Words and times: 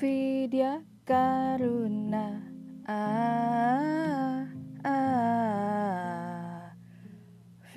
Vidya 0.00 0.80
Karuna. 1.04 2.40
Ah, 2.88 4.48
ah, 4.80 6.72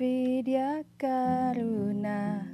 Vidya 0.00 0.80
Karuna. 0.96 2.48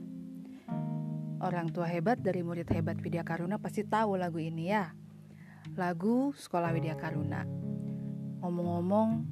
Orang 1.38 1.70
tua 1.70 1.86
hebat 1.86 2.18
dari 2.18 2.42
murid 2.42 2.66
hebat 2.66 2.98
Vidya 2.98 3.22
Karuna 3.22 3.62
pasti 3.62 3.86
tahu 3.86 4.18
lagu 4.18 4.42
ini 4.42 4.74
ya. 4.74 4.90
Lagu 5.78 6.34
Sekolah 6.34 6.74
Widya 6.74 6.98
Karuna. 6.98 7.46
Ngomong-ngomong 8.42 9.22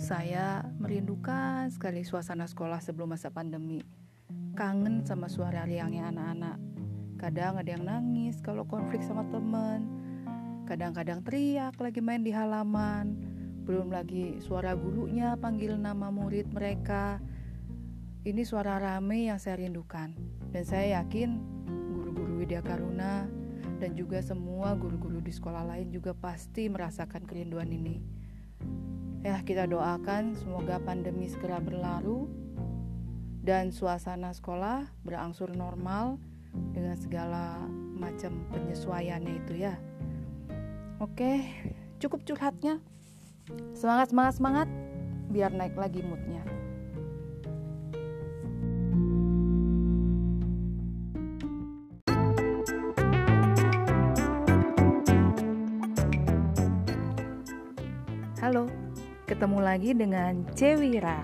saya 0.00 0.72
merindukan 0.80 1.68
sekali 1.68 2.00
suasana 2.00 2.48
sekolah 2.48 2.80
sebelum 2.80 3.12
masa 3.12 3.28
pandemi. 3.28 3.84
Kangen 4.56 5.04
sama 5.04 5.28
suara 5.28 5.68
riangnya 5.68 6.08
anak-anak 6.08 6.71
Kadang 7.22 7.54
ada 7.54 7.70
yang 7.70 7.86
nangis 7.86 8.42
kalau 8.42 8.66
konflik 8.66 8.98
sama 9.06 9.22
temen. 9.30 9.86
Kadang-kadang 10.66 11.22
teriak 11.22 11.78
lagi 11.78 12.02
main 12.02 12.26
di 12.26 12.34
halaman. 12.34 13.14
Belum 13.62 13.94
lagi 13.94 14.42
suara 14.42 14.74
gurunya 14.74 15.38
panggil 15.38 15.78
nama 15.78 16.10
murid 16.10 16.50
mereka. 16.50 17.22
Ini 18.26 18.42
suara 18.42 18.82
rame 18.82 19.30
yang 19.30 19.38
saya 19.38 19.62
rindukan. 19.62 20.10
Dan 20.50 20.66
saya 20.66 20.98
yakin 20.98 21.38
guru-guru 21.94 22.42
Widya 22.42 22.58
Karuna 22.58 23.30
dan 23.78 23.94
juga 23.94 24.18
semua 24.18 24.74
guru-guru 24.74 25.22
di 25.22 25.30
sekolah 25.30 25.62
lain 25.62 25.94
juga 25.94 26.18
pasti 26.18 26.66
merasakan 26.66 27.22
kerinduan 27.22 27.70
ini. 27.70 28.02
Ya, 29.22 29.38
kita 29.46 29.70
doakan 29.70 30.34
semoga 30.34 30.82
pandemi 30.82 31.30
segera 31.30 31.62
berlalu 31.62 32.26
dan 33.46 33.70
suasana 33.70 34.34
sekolah 34.34 34.90
berangsur 35.06 35.54
normal 35.54 36.18
dengan 36.52 36.96
segala 36.96 37.64
macam 37.96 38.44
penyesuaiannya 38.52 39.34
itu 39.44 39.54
ya. 39.64 39.74
Oke, 41.00 41.42
cukup 41.98 42.22
curhatnya. 42.22 42.78
Semangat, 43.74 44.14
semangat, 44.14 44.34
semangat, 44.38 44.68
biar 45.32 45.50
naik 45.50 45.74
lagi 45.74 46.04
moodnya. 46.04 46.44
Halo, 58.42 58.66
ketemu 59.24 59.58
lagi 59.62 59.90
dengan 59.94 60.44
Cewira. 60.52 61.22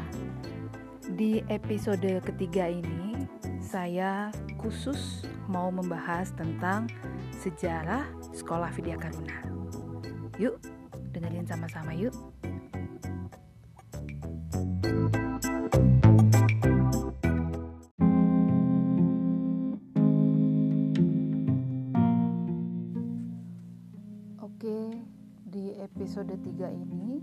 Di 1.19 1.43
episode 1.51 2.23
ketiga 2.23 2.71
ini, 2.71 3.28
saya 3.69 4.33
khusus 4.57 5.29
mau 5.45 5.69
membahas 5.69 6.33
tentang 6.33 6.89
sejarah 7.37 8.09
sekolah 8.33 8.73
Vidya 8.73 8.97
Karuna. 8.97 9.45
Yuk, 10.41 10.57
dengerin 11.13 11.45
sama-sama 11.45 11.93
yuk. 11.93 12.17
Oke, 24.41 24.97
di 25.45 25.77
episode 25.77 26.41
3 26.41 26.73
ini 26.73 27.21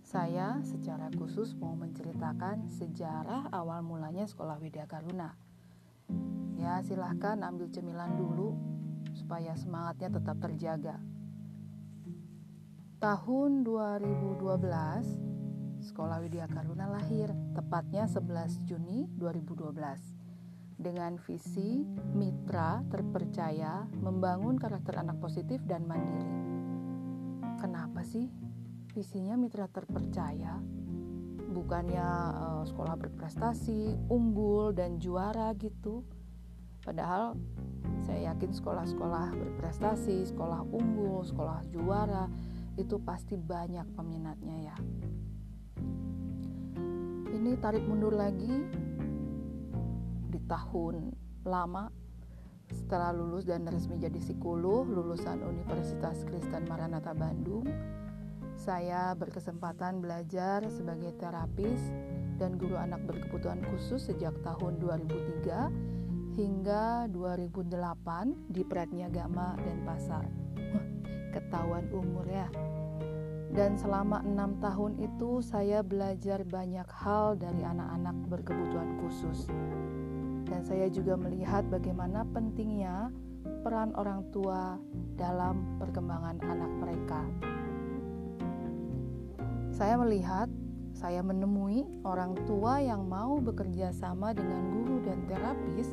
saya 0.00 0.56
secara 0.64 1.12
khusus 1.20 1.52
mau 1.60 1.76
menceritakan 1.76 2.72
sejarah 2.72 3.52
awal 3.52 3.84
mulanya 3.84 4.24
sekolah 4.24 4.56
Widya 4.56 4.88
Karuna 4.88 5.51
Ya 6.62 6.78
silahkan 6.86 7.42
ambil 7.42 7.66
cemilan 7.74 8.14
dulu 8.14 8.54
supaya 9.18 9.50
semangatnya 9.58 10.14
tetap 10.14 10.38
terjaga. 10.38 10.94
Tahun 13.02 13.66
2012, 13.66 15.82
Sekolah 15.82 16.22
Widya 16.22 16.46
Karuna 16.46 16.86
lahir, 16.86 17.34
tepatnya 17.58 18.06
11 18.06 18.62
Juni 18.62 19.10
2012. 19.18 19.74
Dengan 20.78 21.18
visi 21.18 21.82
mitra 22.14 22.86
terpercaya 22.86 23.82
membangun 23.98 24.54
karakter 24.54 25.02
anak 25.02 25.18
positif 25.18 25.58
dan 25.66 25.82
mandiri. 25.82 26.30
Kenapa 27.58 28.06
sih 28.06 28.30
visinya 28.94 29.34
mitra 29.34 29.66
terpercaya? 29.66 30.62
Bukannya 31.50 32.06
uh, 32.38 32.62
sekolah 32.70 32.94
berprestasi, 33.02 33.98
unggul 34.14 34.70
dan 34.70 35.02
juara 35.02 35.50
gitu 35.58 36.21
Padahal 36.82 37.38
saya 38.02 38.34
yakin 38.34 38.50
sekolah-sekolah 38.50 39.30
berprestasi, 39.38 40.26
sekolah 40.26 40.66
unggul, 40.66 41.22
sekolah 41.22 41.62
juara 41.70 42.26
itu 42.74 42.98
pasti 43.02 43.38
banyak 43.38 43.86
peminatnya 43.94 44.56
ya. 44.66 44.76
Ini 47.32 47.58
tarik 47.58 47.86
mundur 47.86 48.14
lagi 48.14 48.66
di 50.28 50.40
tahun 50.46 51.14
lama 51.46 51.90
setelah 52.72 53.12
lulus 53.12 53.44
dan 53.44 53.68
resmi 53.68 54.00
jadi 54.00 54.16
psikolog 54.16 54.88
lulusan 54.88 55.44
Universitas 55.44 56.24
Kristen 56.24 56.64
Maranatha 56.64 57.12
Bandung 57.12 57.68
saya 58.56 59.12
berkesempatan 59.18 60.00
belajar 60.00 60.64
sebagai 60.72 61.12
terapis 61.20 61.80
dan 62.40 62.56
guru 62.56 62.78
anak 62.78 63.04
berkebutuhan 63.04 63.60
khusus 63.68 64.08
sejak 64.08 64.32
tahun 64.40 64.80
2003 64.80 66.01
hingga 66.32 67.12
2008 67.12 68.48
di 68.48 68.64
Pratniagama 68.64 69.52
dan 69.60 69.78
Pasar. 69.84 70.24
Ketahuan 71.32 71.88
umur 71.92 72.24
ya. 72.24 72.48
Dan 73.52 73.76
selama 73.76 74.24
enam 74.24 74.56
tahun 74.64 74.96
itu 74.96 75.44
saya 75.44 75.84
belajar 75.84 76.40
banyak 76.40 76.88
hal 76.88 77.36
dari 77.36 77.60
anak-anak 77.60 78.16
berkebutuhan 78.32 78.96
khusus. 79.04 79.44
Dan 80.48 80.64
saya 80.64 80.88
juga 80.88 81.20
melihat 81.20 81.68
bagaimana 81.68 82.24
pentingnya 82.32 83.12
peran 83.60 83.92
orang 84.00 84.24
tua 84.32 84.80
dalam 85.20 85.76
perkembangan 85.76 86.40
anak 86.48 86.72
mereka. 86.80 87.20
Saya 89.68 90.00
melihat, 90.00 90.48
saya 90.96 91.20
menemui 91.20 91.84
orang 92.08 92.32
tua 92.48 92.80
yang 92.80 93.04
mau 93.04 93.36
bekerja 93.36 93.92
sama 93.92 94.32
dengan 94.32 94.64
guru 94.72 94.96
dan 95.04 95.18
terapis 95.28 95.92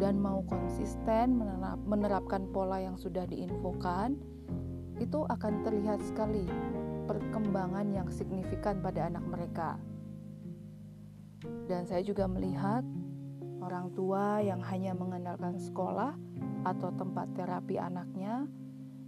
dan 0.00 0.16
mau 0.16 0.40
konsisten 0.48 1.36
menerapkan 1.84 2.48
pola 2.48 2.80
yang 2.80 2.96
sudah 2.96 3.28
diinfokan, 3.28 4.16
itu 4.96 5.28
akan 5.28 5.60
terlihat 5.60 6.00
sekali 6.00 6.48
perkembangan 7.04 7.92
yang 7.92 8.08
signifikan 8.08 8.80
pada 8.80 9.12
anak 9.12 9.24
mereka. 9.28 9.76
Dan 11.68 11.84
saya 11.84 12.00
juga 12.00 12.24
melihat 12.24 12.80
orang 13.60 13.92
tua 13.92 14.40
yang 14.40 14.64
hanya 14.64 14.96
mengandalkan 14.96 15.60
sekolah 15.60 16.16
atau 16.64 16.88
tempat 16.96 17.28
terapi 17.36 17.76
anaknya 17.76 18.48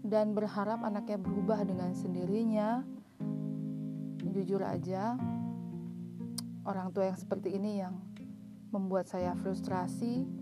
dan 0.05 0.37
berharap 0.37 0.85
anaknya 0.85 1.17
berubah 1.17 1.65
dengan 1.65 1.97
sendirinya. 1.97 2.85
Jujur 4.33 4.61
aja, 4.65 5.17
orang 6.69 6.93
tua 6.93 7.13
yang 7.13 7.19
seperti 7.19 7.57
ini 7.57 7.81
yang 7.81 8.01
membuat 8.73 9.05
saya 9.09 9.37
frustrasi 9.37 10.42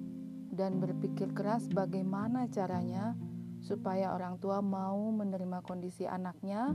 dan 0.50 0.82
berpikir 0.82 1.30
keras 1.30 1.70
bagaimana 1.70 2.50
caranya 2.50 3.14
supaya 3.62 4.16
orang 4.16 4.40
tua 4.42 4.58
mau 4.58 5.14
menerima 5.14 5.62
kondisi 5.62 6.08
anaknya 6.08 6.74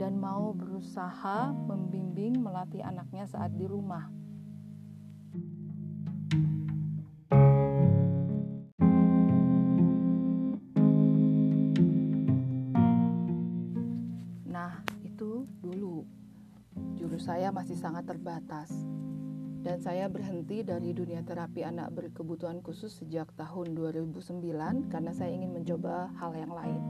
dan 0.00 0.16
mau 0.16 0.56
berusaha 0.56 1.52
membimbing 1.52 2.40
melatih 2.40 2.80
anaknya 2.80 3.28
saat 3.28 3.52
di 3.52 3.68
rumah. 3.68 4.08
Nah, 14.48 14.80
itu 15.04 15.44
dulu. 15.60 16.08
Jurus 16.96 17.28
saya 17.28 17.52
masih 17.52 17.76
sangat 17.76 18.08
terbatas 18.08 18.72
dan 19.60 19.76
saya 19.80 20.08
berhenti 20.08 20.64
dari 20.64 20.96
dunia 20.96 21.20
terapi 21.20 21.60
anak 21.60 21.92
berkebutuhan 21.92 22.64
khusus 22.64 22.96
sejak 22.96 23.28
tahun 23.36 23.76
2009 23.76 24.40
karena 24.88 25.12
saya 25.12 25.36
ingin 25.36 25.52
mencoba 25.52 26.08
hal 26.16 26.32
yang 26.32 26.52
lain. 26.52 26.80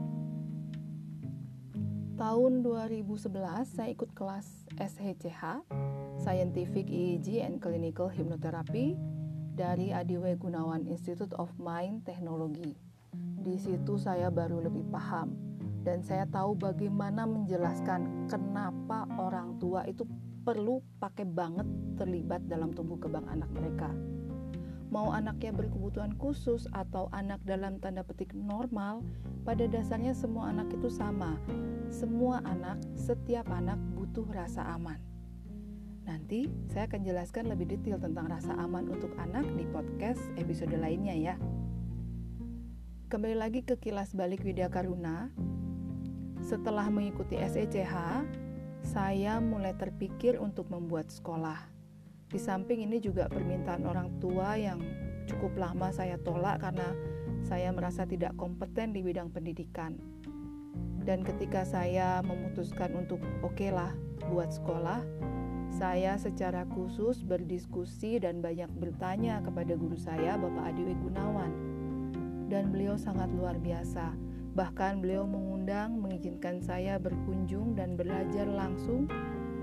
Tahun 2.15 2.61
2011 2.63 3.65
saya 3.65 3.89
ikut 3.91 4.13
kelas 4.13 4.69
SHCH, 4.77 5.65
Scientific 6.21 6.87
EEG 6.87 7.41
and 7.43 7.59
Clinical 7.59 8.07
Hypnotherapy 8.07 8.95
dari 9.57 9.91
Adiwe 9.91 10.37
Gunawan 10.37 10.87
Institute 10.87 11.33
of 11.35 11.51
Mind 11.59 12.07
Technology. 12.07 12.77
Di 13.41 13.57
situ 13.57 13.97
saya 13.97 14.29
baru 14.29 14.63
lebih 14.63 14.85
paham 14.93 15.33
dan 15.81 16.05
saya 16.05 16.29
tahu 16.29 16.53
bagaimana 16.55 17.25
menjelaskan 17.25 18.29
kenapa 18.29 19.09
orang 19.17 19.57
tua 19.57 19.81
itu 19.89 20.05
perlu 20.41 20.81
pakai 20.97 21.25
banget 21.25 21.65
terlibat 22.01 22.41
dalam 22.49 22.73
tumbuh 22.73 22.97
kembang 22.97 23.29
anak 23.29 23.49
mereka. 23.53 23.93
mau 24.91 25.15
anaknya 25.15 25.55
berkebutuhan 25.55 26.19
khusus 26.19 26.67
atau 26.75 27.07
anak 27.15 27.39
dalam 27.47 27.79
tanda 27.79 28.03
petik 28.03 28.35
normal, 28.35 28.99
pada 29.47 29.63
dasarnya 29.63 30.11
semua 30.11 30.51
anak 30.51 30.67
itu 30.75 30.91
sama. 30.91 31.39
Semua 31.87 32.43
anak, 32.43 32.75
setiap 32.99 33.47
anak 33.55 33.79
butuh 33.95 34.27
rasa 34.35 34.67
aman. 34.75 34.99
Nanti 36.03 36.51
saya 36.67 36.91
akan 36.91 37.07
jelaskan 37.07 37.47
lebih 37.47 37.71
detail 37.71 38.03
tentang 38.03 38.27
rasa 38.27 38.51
aman 38.59 38.91
untuk 38.91 39.15
anak 39.15 39.47
di 39.55 39.63
podcast 39.71 40.19
episode 40.35 40.75
lainnya 40.75 41.15
ya. 41.15 41.35
Kembali 43.07 43.39
lagi 43.39 43.63
ke 43.63 43.79
kilas 43.79 44.11
balik 44.11 44.43
Widya 44.43 44.67
Karuna. 44.67 45.31
Setelah 46.43 46.91
mengikuti 46.91 47.39
SECH, 47.39 47.95
saya 48.81 49.37
mulai 49.37 49.77
terpikir 49.77 50.41
untuk 50.41 50.67
membuat 50.73 51.13
sekolah 51.13 51.71
di 52.31 52.39
samping 52.39 52.87
ini 52.87 53.03
juga 53.03 53.27
permintaan 53.27 53.83
orang 53.83 54.07
tua 54.23 54.55
yang 54.55 54.79
cukup 55.27 55.51
lama 55.59 55.91
saya 55.91 56.15
tolak 56.15 56.63
karena 56.63 56.95
saya 57.43 57.75
merasa 57.75 58.07
tidak 58.07 58.39
kompeten 58.39 58.95
di 58.95 59.03
bidang 59.03 59.35
pendidikan. 59.35 59.99
Dan 61.03 61.27
ketika 61.27 61.67
saya 61.67 62.23
memutuskan 62.23 62.95
untuk 62.95 63.19
oke 63.43 63.51
okay 63.51 63.75
lah 63.75 63.91
buat 64.31 64.47
sekolah, 64.47 65.03
saya 65.75 66.15
secara 66.15 66.63
khusus 66.71 67.19
berdiskusi 67.19 68.23
dan 68.23 68.39
banyak 68.39 68.71
bertanya 68.79 69.43
kepada 69.43 69.75
guru 69.75 69.99
saya 69.99 70.39
Bapak 70.39 70.71
Adiwi 70.71 70.95
Gunawan. 71.03 71.51
Dan 72.47 72.71
beliau 72.71 72.95
sangat 72.95 73.27
luar 73.35 73.59
biasa. 73.59 74.15
Bahkan 74.51 74.99
beliau 74.99 75.23
mengundang 75.23 75.95
mengizinkan 75.95 76.59
saya 76.59 76.99
berkunjung 76.99 77.79
dan 77.79 77.95
belajar 77.95 78.43
langsung 78.43 79.07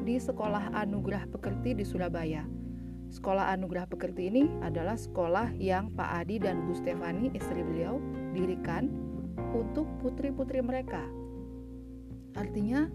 di 0.09 0.17
Sekolah 0.17 0.73
Anugerah 0.73 1.29
Pekerti 1.29 1.77
di 1.77 1.85
Surabaya. 1.85 2.49
Sekolah 3.09 3.53
Anugerah 3.53 3.89
Pekerti 3.89 4.33
ini 4.33 4.49
adalah 4.65 4.97
sekolah 4.97 5.53
yang 5.57 5.93
Pak 5.93 6.25
Adi 6.25 6.41
dan 6.41 6.65
Bu 6.65 6.77
Stefani, 6.77 7.33
istri 7.37 7.61
beliau, 7.61 8.01
dirikan 8.33 8.89
untuk 9.53 9.89
putri-putri 10.01 10.61
mereka. 10.61 11.05
Artinya, 12.37 12.89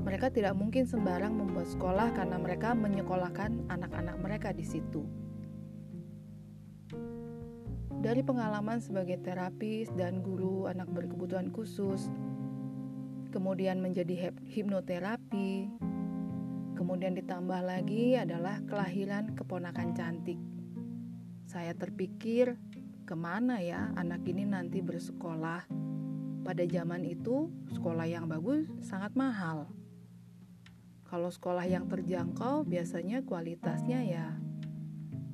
mereka 0.00 0.30
tidak 0.30 0.54
mungkin 0.54 0.86
sembarang 0.86 1.34
membuat 1.34 1.70
sekolah 1.70 2.14
karena 2.14 2.38
mereka 2.38 2.74
menyekolahkan 2.74 3.70
anak-anak 3.70 4.16
mereka 4.22 4.48
di 4.50 4.66
situ. 4.66 5.06
Dari 8.00 8.24
pengalaman 8.24 8.80
sebagai 8.80 9.20
terapis 9.20 9.92
dan 9.92 10.24
guru 10.24 10.64
anak 10.66 10.88
berkebutuhan 10.88 11.52
khusus, 11.52 12.08
kemudian 13.28 13.84
menjadi 13.84 14.32
hipnoterapi, 14.48 15.68
Kemudian 16.80 17.12
ditambah 17.12 17.60
lagi 17.60 18.16
adalah 18.16 18.56
kelahiran 18.64 19.36
keponakan 19.36 19.92
cantik. 19.92 20.40
Saya 21.44 21.76
terpikir, 21.76 22.56
ke 23.04 23.12
mana 23.12 23.60
ya 23.60 23.92
anak 24.00 24.24
ini 24.24 24.48
nanti 24.48 24.80
bersekolah? 24.80 25.68
Pada 26.40 26.64
zaman 26.64 27.04
itu, 27.04 27.52
sekolah 27.76 28.08
yang 28.08 28.24
bagus 28.32 28.64
sangat 28.80 29.12
mahal. 29.12 29.68
Kalau 31.04 31.28
sekolah 31.28 31.68
yang 31.68 31.84
terjangkau, 31.84 32.64
biasanya 32.64 33.28
kualitasnya 33.28 34.00
ya 34.00 34.40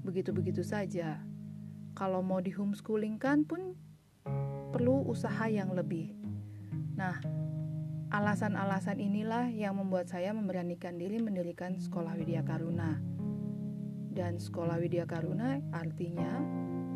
begitu-begitu 0.02 0.66
saja. 0.66 1.22
Kalau 1.96 2.20
mau 2.20 2.44
di 2.44 2.52
homeschooling 2.52 3.16
kan 3.16 3.48
pun 3.48 3.72
perlu 4.70 5.08
usaha 5.08 5.48
yang 5.48 5.72
lebih. 5.72 6.12
Nah, 6.94 7.16
Alasan-alasan 8.06 9.02
inilah 9.02 9.50
yang 9.50 9.82
membuat 9.82 10.06
saya 10.06 10.31
memberanikan 10.31 10.94
diri 10.94 11.19
mendirikan 11.19 11.75
Sekolah 11.75 12.14
Widya 12.14 12.46
Karuna. 12.46 13.02
Dan 14.14 14.38
Sekolah 14.38 14.78
Widya 14.78 15.10
Karuna 15.10 15.58
artinya 15.75 16.38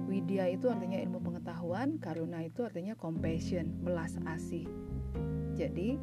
Widya 0.06 0.46
itu 0.54 0.70
artinya 0.70 1.02
ilmu 1.02 1.18
pengetahuan, 1.18 1.98
Karuna 1.98 2.46
itu 2.46 2.62
artinya 2.62 2.94
compassion, 2.94 3.82
belas 3.82 4.22
asih. 4.22 4.70
Jadi, 5.58 5.98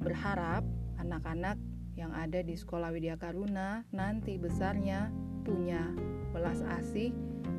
berharap 0.00 0.64
anak-anak 0.96 1.60
yang 1.92 2.16
ada 2.16 2.40
di 2.40 2.56
Sekolah 2.56 2.88
Widya 2.88 3.20
Karuna 3.20 3.84
nanti 3.92 4.40
besarnya 4.40 5.12
punya 5.44 5.92
belas 6.32 6.64
asih 6.80 7.12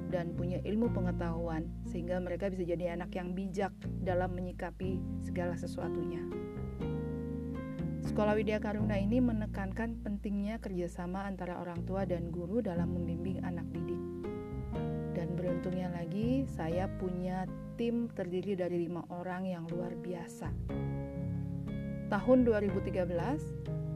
dan 0.09 0.33
punya 0.33 0.57
ilmu 0.65 0.89
pengetahuan 0.91 1.69
sehingga 1.85 2.17
mereka 2.17 2.49
bisa 2.49 2.65
jadi 2.65 2.97
anak 2.97 3.13
yang 3.13 3.37
bijak 3.37 3.71
dalam 4.01 4.33
menyikapi 4.33 4.97
segala 5.21 5.53
sesuatunya. 5.53 6.25
Sekolah 8.09 8.33
Widya 8.33 8.57
Karuna 8.57 8.97
ini 8.97 9.21
menekankan 9.21 10.01
pentingnya 10.01 10.57
kerjasama 10.57 11.29
antara 11.29 11.61
orang 11.61 11.85
tua 11.85 12.09
dan 12.09 12.33
guru 12.33 12.59
dalam 12.59 12.89
membimbing 12.97 13.45
anak 13.45 13.69
didik. 13.69 14.01
Dan 15.13 15.37
beruntungnya 15.37 15.93
lagi, 15.93 16.43
saya 16.49 16.89
punya 16.97 17.45
tim 17.77 18.09
terdiri 18.09 18.57
dari 18.57 18.89
lima 18.89 19.05
orang 19.13 19.45
yang 19.45 19.63
luar 19.69 19.93
biasa. 19.93 20.49
Tahun 22.09 22.39
2013, 22.41 23.88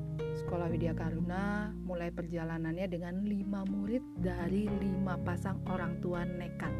Sekolah 0.43 0.67
Widya 0.67 0.91
Karuna 0.91 1.71
mulai 1.87 2.11
perjalanannya 2.11 2.91
dengan 2.91 3.23
lima 3.23 3.63
murid 3.63 4.03
dari 4.19 4.67
lima 4.67 5.15
pasang 5.15 5.63
orang 5.71 6.03
tua 6.03 6.27
nekat. 6.27 6.75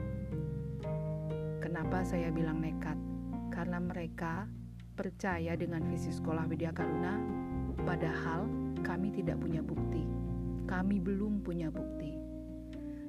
Kenapa 1.64 2.04
saya 2.04 2.28
bilang 2.28 2.60
nekat? 2.60 3.00
Karena 3.56 3.80
mereka 3.80 4.52
percaya 5.00 5.56
dengan 5.56 5.88
visi 5.88 6.12
sekolah 6.12 6.44
Widya 6.52 6.76
Karuna, 6.76 7.16
padahal 7.88 8.52
kami 8.84 9.16
tidak 9.16 9.40
punya 9.40 9.64
bukti. 9.64 10.04
Kami 10.68 11.00
belum 11.00 11.40
punya 11.48 11.72
bukti. 11.72 12.20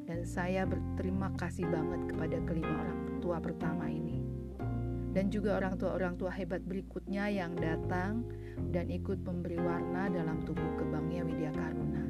Dan 0.06 0.22
saya 0.22 0.70
berterima 0.70 1.34
kasih 1.34 1.66
banget 1.66 2.14
kepada 2.14 2.38
kelima 2.46 2.78
orang 2.78 3.00
tua 3.18 3.42
pertama 3.42 3.90
ini. 3.90 4.23
Dan 5.14 5.30
juga 5.30 5.62
orang 5.62 5.78
tua-orang 5.78 6.18
tua 6.18 6.34
hebat 6.34 6.58
berikutnya 6.66 7.30
yang 7.30 7.54
datang 7.54 8.26
dan 8.74 8.90
ikut 8.90 9.22
memberi 9.22 9.62
warna 9.62 10.10
dalam 10.10 10.42
tubuh 10.42 10.74
kebangnya 10.74 11.22
Widya 11.22 11.54
Karuna. 11.54 12.02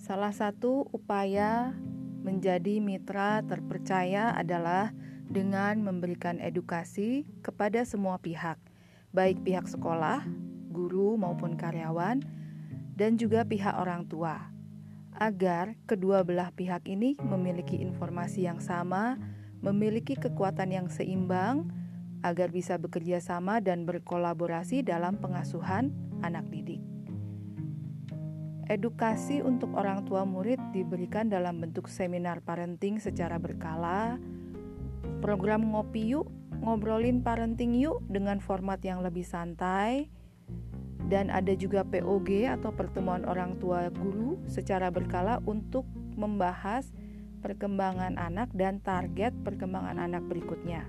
Salah 0.00 0.32
satu 0.32 0.88
upaya 0.96 1.76
menjadi 2.24 2.80
mitra 2.80 3.44
terpercaya 3.44 4.32
adalah 4.32 4.96
dengan 5.28 5.84
memberikan 5.84 6.40
edukasi 6.40 7.28
kepada 7.44 7.84
semua 7.84 8.16
pihak, 8.16 8.56
baik 9.12 9.44
pihak 9.44 9.68
sekolah, 9.68 10.24
guru 10.74 11.14
maupun 11.14 11.54
karyawan, 11.54 12.18
dan 12.98 13.14
juga 13.14 13.46
pihak 13.46 13.78
orang 13.78 14.10
tua, 14.10 14.50
agar 15.14 15.78
kedua 15.86 16.26
belah 16.26 16.50
pihak 16.50 16.90
ini 16.90 17.14
memiliki 17.22 17.78
informasi 17.78 18.50
yang 18.50 18.58
sama, 18.58 19.14
memiliki 19.62 20.18
kekuatan 20.18 20.74
yang 20.74 20.90
seimbang, 20.90 21.70
agar 22.26 22.50
bisa 22.50 22.80
bekerja 22.80 23.22
sama 23.22 23.62
dan 23.62 23.86
berkolaborasi 23.86 24.82
dalam 24.82 25.20
pengasuhan 25.20 25.94
anak 26.24 26.48
didik. 26.50 26.80
Edukasi 28.64 29.44
untuk 29.44 29.76
orang 29.76 30.08
tua 30.08 30.24
murid 30.24 30.56
diberikan 30.72 31.28
dalam 31.28 31.60
bentuk 31.60 31.84
seminar 31.84 32.40
parenting 32.40 32.96
secara 32.96 33.36
berkala, 33.36 34.16
program 35.20 35.68
ngopi 35.68 36.16
yuk, 36.16 36.32
ngobrolin 36.64 37.20
parenting 37.20 37.76
yuk 37.76 38.00
dengan 38.08 38.40
format 38.40 38.80
yang 38.80 39.04
lebih 39.04 39.20
santai, 39.20 40.08
dan 41.12 41.28
ada 41.28 41.52
juga 41.52 41.84
POG 41.84 42.48
atau 42.48 42.72
pertemuan 42.72 43.28
orang 43.28 43.60
tua 43.60 43.92
guru 43.92 44.40
secara 44.48 44.88
berkala 44.88 45.40
untuk 45.44 45.84
membahas 46.16 46.88
perkembangan 47.44 48.16
anak 48.16 48.48
dan 48.56 48.80
target 48.80 49.36
perkembangan 49.44 50.00
anak 50.00 50.24
berikutnya. 50.24 50.88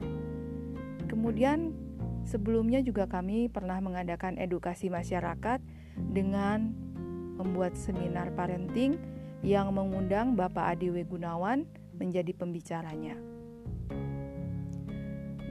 Kemudian 1.12 1.76
sebelumnya 2.24 2.80
juga 2.80 3.12
kami 3.12 3.52
pernah 3.52 3.78
mengadakan 3.84 4.40
edukasi 4.40 4.88
masyarakat 4.88 5.60
dengan 6.00 6.72
membuat 7.36 7.76
seminar 7.76 8.32
parenting 8.32 8.96
yang 9.44 9.76
mengundang 9.76 10.34
Bapak 10.40 10.80
Adi 10.80 10.90
Gunawan 11.04 11.68
menjadi 12.00 12.32
pembicaranya. 12.32 13.20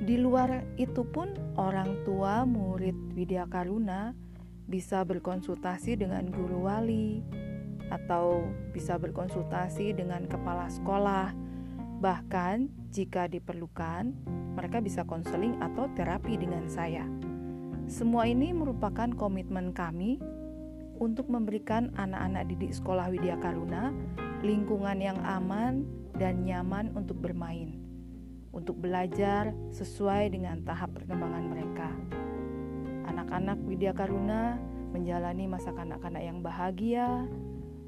Di 0.05 0.21
luar 0.21 0.65
itu 0.77 1.01
pun 1.01 1.33
orang 1.57 2.05
tua 2.05 2.45
murid 2.45 3.17
Widya 3.17 3.49
Karuna 3.49 4.13
bisa 4.65 5.05
berkonsultasi 5.05 6.01
dengan 6.01 6.29
guru 6.33 6.65
wali 6.65 7.21
atau 7.93 8.49
bisa 8.73 8.97
berkonsultasi 8.97 9.93
dengan 9.93 10.25
kepala 10.25 10.73
sekolah. 10.73 11.37
Bahkan 12.01 12.91
jika 12.91 13.29
diperlukan, 13.29 14.13
mereka 14.57 14.81
bisa 14.81 15.05
konseling 15.05 15.57
atau 15.61 15.89
terapi 15.93 16.37
dengan 16.41 16.69
saya. 16.69 17.05
Semua 17.85 18.25
ini 18.25 18.57
merupakan 18.57 19.13
komitmen 19.13 19.77
kami 19.77 20.17
untuk 20.97 21.29
memberikan 21.29 21.93
anak-anak 21.99 22.49
didik 22.49 22.73
sekolah 22.73 23.13
Widya 23.13 23.37
Karuna 23.43 23.93
lingkungan 24.41 25.01
yang 25.01 25.19
aman 25.25 25.85
dan 26.17 26.45
nyaman 26.45 26.93
untuk 26.97 27.19
bermain. 27.21 27.85
untuk 28.55 28.79
belajar 28.79 29.51
sesuai 29.75 30.31
dengan 30.31 30.63
tahap 30.63 30.95
perkembangan 30.95 31.45
mereka. 31.51 31.91
Anak-anak 33.15 33.63
Widya 33.63 33.95
Karuna 33.95 34.59
menjalani 34.91 35.47
masa 35.47 35.71
kanak-kanak 35.71 36.19
yang 36.19 36.43
bahagia. 36.43 37.31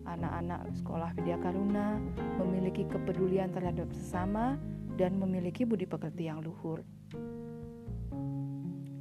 Anak-anak 0.06 0.70
sekolah 0.78 1.10
Widya 1.18 1.34
Karuna 1.42 1.98
memiliki 2.38 2.86
kepedulian 2.86 3.50
terhadap 3.50 3.90
sesama 3.90 4.54
dan 4.94 5.18
memiliki 5.18 5.66
budi 5.66 5.82
pekerti 5.82 6.30
yang 6.30 6.46
luhur. 6.46 6.86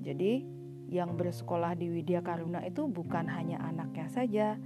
Jadi, 0.02 0.50
yang 0.90 1.14
bersekolah 1.14 1.78
di 1.78 1.94
Widya 1.94 2.26
Karuna 2.26 2.66
itu 2.66 2.90
bukan 2.90 3.30
hanya 3.30 3.62
anaknya 3.62 4.10
saja, 4.10 4.58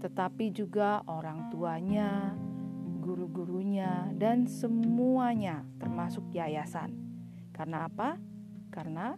tetapi 0.00 0.48
juga 0.48 1.04
orang 1.04 1.52
tuanya, 1.52 2.32
guru-gurunya, 3.04 4.08
dan 4.16 4.48
semuanya, 4.48 5.60
termasuk 5.76 6.24
yayasan. 6.32 6.96
Karena 7.52 7.84
apa? 7.84 8.16
Karena 8.72 9.12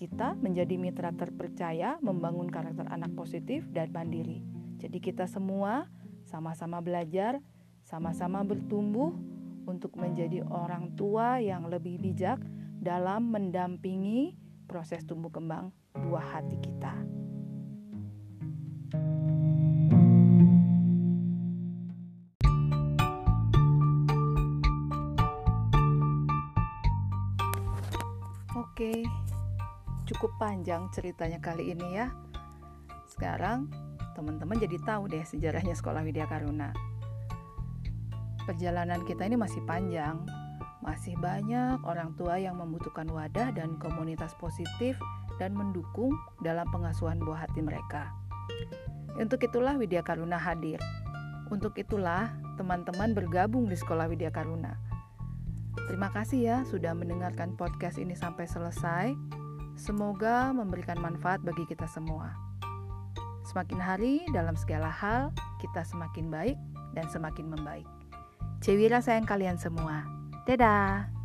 kita 0.00 0.32
menjadi 0.40 0.80
mitra 0.80 1.12
terpercaya 1.12 2.00
membangun 2.00 2.48
karakter 2.48 2.88
anak 2.88 3.12
positif 3.12 3.68
dan 3.68 3.92
mandiri. 3.92 4.40
Jadi, 4.80 4.96
kita 4.96 5.28
semua 5.28 5.92
sama-sama 6.24 6.80
belajar, 6.80 7.36
sama-sama 7.84 8.40
bertumbuh 8.40 9.12
untuk 9.68 10.00
menjadi 10.00 10.40
orang 10.48 10.96
tua 10.96 11.36
yang 11.44 11.68
lebih 11.68 12.00
bijak 12.00 12.40
dalam 12.80 13.28
mendampingi 13.28 14.40
proses 14.64 15.04
tumbuh 15.04 15.28
kembang 15.28 15.68
buah 15.92 16.40
hati 16.40 16.56
kita. 16.64 16.96
Oke, 28.56 29.04
cukup 30.20 30.36
panjang 30.36 30.84
ceritanya 30.92 31.40
kali 31.40 31.72
ini 31.72 31.96
ya. 31.96 32.12
Sekarang 33.08 33.72
teman-teman 34.12 34.60
jadi 34.60 34.76
tahu 34.84 35.08
deh 35.08 35.24
sejarahnya 35.24 35.72
Sekolah 35.72 36.04
Widya 36.04 36.28
Karuna. 36.28 36.76
Perjalanan 38.44 39.00
kita 39.08 39.24
ini 39.24 39.40
masih 39.40 39.64
panjang, 39.64 40.20
masih 40.84 41.16
banyak 41.16 41.80
orang 41.88 42.12
tua 42.20 42.36
yang 42.36 42.60
membutuhkan 42.60 43.08
wadah 43.08 43.48
dan 43.56 43.80
komunitas 43.80 44.36
positif 44.36 45.00
dan 45.40 45.56
mendukung 45.56 46.12
dalam 46.44 46.68
pengasuhan 46.68 47.16
buah 47.16 47.48
hati 47.48 47.64
mereka. 47.64 48.12
Untuk 49.16 49.40
itulah 49.40 49.80
Widya 49.80 50.04
Karuna 50.04 50.36
hadir. 50.36 50.84
Untuk 51.48 51.80
itulah 51.80 52.28
teman-teman 52.60 53.16
bergabung 53.16 53.72
di 53.72 53.76
Sekolah 53.80 54.04
Widya 54.04 54.28
Karuna 54.28 54.90
Terima 55.88 56.06
kasih 56.12 56.40
ya 56.44 56.56
sudah 56.68 56.94
mendengarkan 56.94 57.58
podcast 57.58 57.98
ini 57.98 58.14
sampai 58.14 58.46
selesai. 58.46 59.39
Semoga 59.80 60.52
memberikan 60.52 61.00
manfaat 61.00 61.40
bagi 61.40 61.64
kita 61.64 61.88
semua. 61.88 62.36
Semakin 63.48 63.80
hari 63.80 64.20
dalam 64.28 64.52
segala 64.52 64.92
hal, 64.92 65.32
kita 65.56 65.80
semakin 65.88 66.28
baik 66.28 66.60
dan 66.92 67.08
semakin 67.08 67.48
membaik. 67.48 67.88
Cewira 68.60 69.00
sayang 69.00 69.24
kalian 69.24 69.56
semua. 69.56 70.04
Dadah. 70.44 71.19